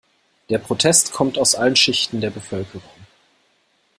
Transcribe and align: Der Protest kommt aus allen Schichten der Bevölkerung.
Der 0.49 0.57
Protest 0.57 1.11
kommt 1.13 1.37
aus 1.37 1.53
allen 1.53 1.75
Schichten 1.75 2.21
der 2.21 2.31
Bevölkerung. 2.31 3.05